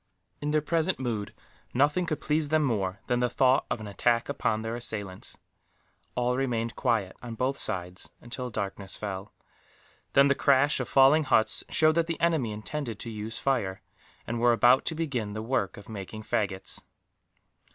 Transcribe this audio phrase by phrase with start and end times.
[0.41, 1.31] In their present mood,
[1.75, 5.37] nothing could please them more than the thought of an attack upon their assailants.
[6.15, 9.31] All remained quiet, on both sides, until darkness fell;
[10.13, 13.83] then the crash of falling huts showed that the enemy intended to use fire,
[14.25, 16.81] and were about to begin the work of making faggots.